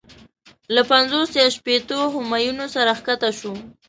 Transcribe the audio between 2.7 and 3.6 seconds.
سره کښته شو.